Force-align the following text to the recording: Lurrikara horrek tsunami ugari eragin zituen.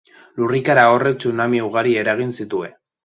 Lurrikara 0.43 0.85
horrek 0.93 1.19
tsunami 1.23 1.61
ugari 1.67 1.93
eragin 2.05 2.33
zituen. 2.39 2.75